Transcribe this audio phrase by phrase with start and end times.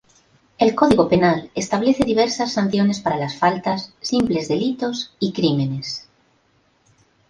[0.57, 6.09] El Código Penal establece diversas sanciones para las faltas, simples delitos y crímenes.